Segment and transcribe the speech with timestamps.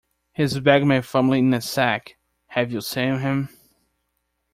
[0.33, 2.17] He's bagged my family in a sack—
[2.57, 3.49] have you seen him?